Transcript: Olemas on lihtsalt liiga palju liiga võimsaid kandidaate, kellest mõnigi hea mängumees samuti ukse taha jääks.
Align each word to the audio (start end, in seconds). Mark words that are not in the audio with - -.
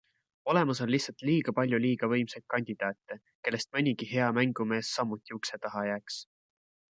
Olemas 0.51 0.79
on 0.85 0.91
lihtsalt 0.93 1.19
liiga 1.27 1.53
palju 1.57 1.79
liiga 1.83 2.09
võimsaid 2.13 2.45
kandidaate, 2.53 3.19
kellest 3.47 3.71
mõnigi 3.77 4.09
hea 4.15 4.29
mängumees 4.39 4.91
samuti 4.99 5.39
ukse 5.39 5.61
taha 5.67 5.85
jääks. 5.91 6.19